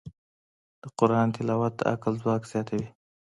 د 0.81 0.83
قرآن 0.99 1.27
تلاوت 1.35 1.73
د 1.77 1.81
عقل 1.91 2.13
ځواک 2.21 2.43
زیاتوي. 2.51 2.87